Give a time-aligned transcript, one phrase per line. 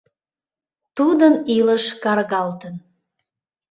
[0.97, 2.75] Тудын илыш каргалтын...